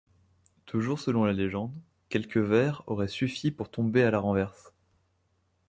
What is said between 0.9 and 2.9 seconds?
selon la légende, quelques verres